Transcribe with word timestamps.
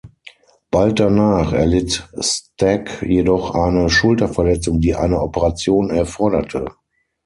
Bald 0.71 0.99
danach 0.99 1.53
erlitt 1.53 2.09
Stack 2.19 3.03
jedoch 3.03 3.53
eine 3.53 3.87
Schulterverletzung, 3.91 4.79
die 4.79 4.95
eine 4.95 5.21
Operation 5.21 5.91
erforderte. 5.91 6.65